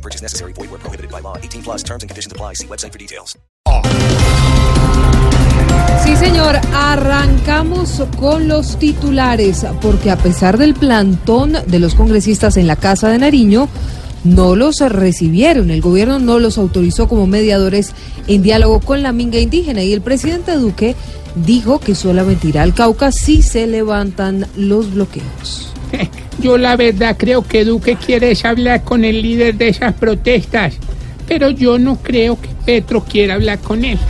No 0.00 0.02
purchase 0.02 0.22
necessary. 0.22 0.54
Void 0.54 0.70
where 0.70 0.80
prohibited 0.80 1.10
by 1.10 1.20
law. 1.20 1.36
18 1.36 1.62
plus 1.62 1.82
terms 1.82 2.02
and 2.02 2.08
conditions 2.08 2.32
apply. 2.32 2.54
See 2.54 2.66
website 2.66 2.92
for 2.92 2.98
details. 2.98 3.36
Sí, 6.02 6.16
señor, 6.16 6.56
arrancamos 6.74 8.02
con 8.18 8.48
los 8.48 8.78
titulares, 8.78 9.66
porque 9.82 10.10
a 10.10 10.16
pesar 10.16 10.56
del 10.56 10.72
plantón 10.74 11.52
de 11.66 11.78
los 11.78 11.94
congresistas 11.94 12.56
en 12.56 12.66
la 12.66 12.76
Casa 12.76 13.10
de 13.10 13.18
Nariño, 13.18 13.68
no 14.24 14.56
los 14.56 14.80
recibieron. 14.80 15.70
El 15.70 15.82
gobierno 15.82 16.18
no 16.18 16.38
los 16.38 16.56
autorizó 16.56 17.06
como 17.06 17.26
mediadores 17.26 17.92
en 18.26 18.42
diálogo 18.42 18.80
con 18.80 19.02
la 19.02 19.12
minga 19.12 19.38
indígena 19.38 19.82
y 19.82 19.92
el 19.92 20.00
presidente 20.00 20.56
Duque 20.56 20.96
dijo 21.34 21.78
que 21.78 21.94
solamente 21.94 22.48
irá 22.48 22.62
al 22.62 22.74
Cauca 22.74 23.12
si 23.12 23.42
se 23.42 23.66
levantan 23.66 24.46
los 24.56 24.94
bloqueos. 24.94 25.74
Yo 26.40 26.58
la 26.58 26.76
verdad 26.76 27.16
creo 27.18 27.42
que 27.42 27.64
Duque 27.64 27.96
quiere 27.96 28.36
hablar 28.44 28.82
con 28.82 29.04
el 29.04 29.22
líder 29.22 29.56
de 29.56 29.68
esas 29.68 29.94
protestas, 29.94 30.74
pero 31.28 31.50
yo 31.50 31.78
no 31.78 31.96
creo 31.96 32.40
que 32.40 32.48
Petro 32.64 33.04
quiera 33.04 33.34
hablar 33.34 33.58
con 33.58 33.84
él. 33.84 33.98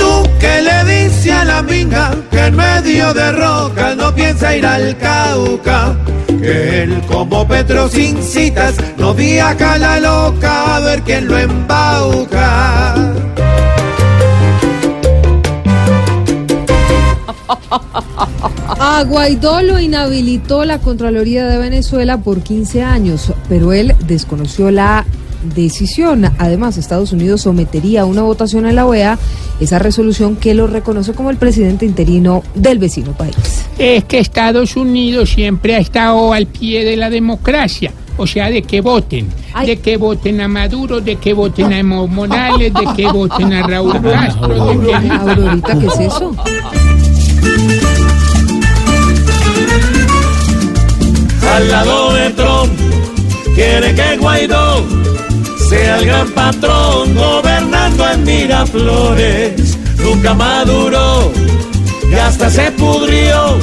Duque 0.00 0.62
le 0.62 0.84
dice 0.84 1.32
a 1.32 1.44
la 1.44 1.62
minga 1.62 2.14
que 2.30 2.46
en 2.46 2.56
medio 2.56 3.12
de 3.12 3.32
roca 3.32 3.81
no 4.02 4.12
piensa 4.12 4.56
ir 4.56 4.66
al 4.66 4.98
Cauca. 4.98 5.96
Que 6.26 6.82
él 6.82 7.00
como 7.06 7.46
Petro 7.46 7.88
sin 7.88 8.20
citas 8.20 8.74
no 8.98 9.14
viaja 9.14 9.74
a 9.74 9.78
la 9.78 10.00
loca 10.00 10.76
a 10.76 10.80
ver 10.80 11.02
quién 11.02 11.28
lo 11.28 11.38
embauca. 11.38 12.94
A 18.84 19.04
Guaidó 19.04 19.62
lo 19.62 19.78
inhabilitó 19.78 20.64
la 20.64 20.80
Contraloría 20.80 21.46
de 21.46 21.58
Venezuela 21.58 22.18
por 22.18 22.42
15 22.42 22.82
años, 22.82 23.32
pero 23.48 23.72
él 23.72 23.94
desconoció 24.08 24.72
la 24.72 25.06
decisión. 25.54 26.24
Además, 26.38 26.76
Estados 26.76 27.12
Unidos 27.12 27.42
sometería 27.42 28.00
a 28.02 28.06
una 28.06 28.22
votación 28.22 28.66
en 28.66 28.74
la 28.74 28.86
OEA 28.86 29.18
esa 29.60 29.78
resolución 29.78 30.34
que 30.34 30.54
lo 30.54 30.66
reconoce 30.66 31.12
como 31.12 31.30
el 31.30 31.36
presidente 31.36 31.86
interino 31.86 32.42
del 32.56 32.80
vecino 32.80 33.12
país. 33.12 33.61
Es 33.78 34.04
que 34.04 34.18
Estados 34.18 34.76
Unidos 34.76 35.30
siempre 35.30 35.74
ha 35.74 35.78
estado 35.78 36.32
al 36.32 36.46
pie 36.46 36.84
de 36.84 36.96
la 36.96 37.10
democracia. 37.10 37.92
O 38.18 38.26
sea, 38.26 38.50
de 38.50 38.62
que 38.62 38.80
voten. 38.82 39.28
Ay. 39.54 39.66
De 39.68 39.76
que 39.80 39.96
voten 39.96 40.40
a 40.42 40.48
Maduro, 40.48 41.00
de 41.00 41.16
que 41.16 41.32
voten 41.32 41.72
a 41.72 41.78
Evo 41.78 42.06
Morales, 42.06 42.72
de 42.74 42.86
que 42.94 43.06
voten 43.10 43.52
a 43.54 43.66
Raúl 43.66 44.00
Castro. 44.02 44.48
de 44.48 44.86
que- 44.86 44.94
Aurorita, 44.94 45.78
¿qué 45.78 45.86
es 45.86 46.00
eso? 46.00 46.34
Al 51.54 51.68
lado 51.68 52.12
de 52.14 52.30
Trump 52.30 52.72
quiere 53.54 53.94
que 53.94 54.16
Guaidó 54.18 54.82
sea 55.68 55.98
el 55.98 56.06
gran 56.06 56.28
patrón 56.30 57.14
gobernando 57.14 58.08
en 58.10 58.24
Miraflores. 58.24 59.78
Nunca 60.02 60.34
maduró 60.34 61.11
y 62.12 62.14
hasta 62.16 62.50
se 62.50 62.70
pudrió 62.72 63.58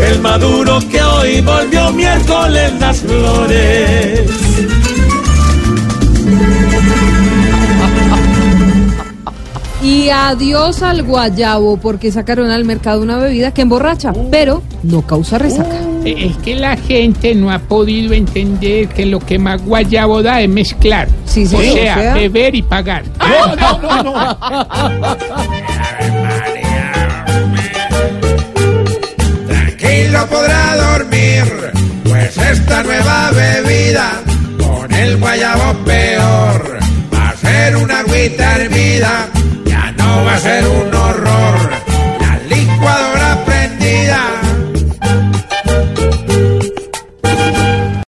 el 0.00 0.20
Maduro 0.20 0.78
que 0.90 1.02
hoy 1.02 1.40
volvió 1.42 1.90
miércoles 1.92 2.72
las 2.80 2.98
flores. 2.98 4.30
Y 9.82 10.08
adiós 10.08 10.82
al 10.82 11.02
guayabo, 11.02 11.76
porque 11.76 12.10
sacaron 12.10 12.50
al 12.50 12.64
mercado 12.64 13.02
una 13.02 13.18
bebida 13.18 13.52
que 13.52 13.60
emborracha, 13.60 14.14
pero 14.30 14.62
no 14.82 15.02
causa 15.02 15.36
resaca. 15.36 15.78
Eh, 16.06 16.28
Es 16.30 16.38
que 16.38 16.54
la 16.54 16.78
gente 16.78 17.34
no 17.34 17.50
ha 17.50 17.58
podido 17.58 18.14
entender 18.14 18.88
que 18.88 19.04
lo 19.04 19.20
que 19.20 19.38
más 19.38 19.62
guayabo 19.62 20.22
da 20.22 20.40
es 20.40 20.48
mezclar. 20.48 21.06
Sí, 21.26 21.46
sí, 21.46 21.54
o 21.54 21.58
o 21.58 21.62
sea, 21.62 21.94
sea. 21.96 22.14
beber 22.14 22.54
y 22.54 22.62
pagar. 22.62 23.04
Tranquilo 23.18 24.14
esta 32.36 32.82
nueva 32.82 33.30
bebida 33.30 34.22
con 34.58 34.92
el 34.92 35.16
guayabo 35.18 35.84
peor. 35.84 36.78
Va 37.12 37.28
a 37.30 37.36
ser 37.36 37.76
una 37.76 38.00
agüita 38.00 38.56
hervida, 38.56 39.28
ya 39.64 39.92
no 39.92 40.24
va 40.24 40.34
a 40.34 40.38
ser 40.38 40.66
un 40.66 40.83